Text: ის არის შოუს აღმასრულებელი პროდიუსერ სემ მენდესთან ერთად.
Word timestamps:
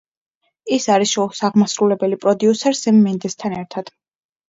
ის 0.77 0.87
არის 0.93 1.11
შოუს 1.17 1.43
აღმასრულებელი 1.51 2.21
პროდიუსერ 2.25 2.83
სემ 2.83 3.01
მენდესთან 3.07 3.61
ერთად. 3.63 3.97